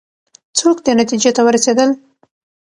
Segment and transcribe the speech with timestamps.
[0.57, 1.89] څوک دې نتیجې ته ورسېدل؟